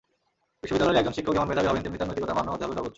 বিশ্ববিদ্যালয়ের 0.61 0.99
একজন 1.01 1.13
শিক্ষক 1.17 1.33
যেমন 1.35 1.49
মেধাবী 1.51 1.67
হবেন, 1.69 1.83
তেমনি 1.85 1.99
তাঁর 1.99 2.09
নৈতিকতার 2.09 2.37
মানও 2.39 2.51
হতে 2.53 2.63
হবে 2.65 2.73
সর্বোচ্চ। 2.75 2.89